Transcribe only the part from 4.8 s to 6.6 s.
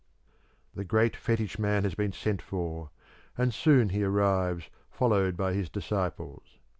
followed by his disciples.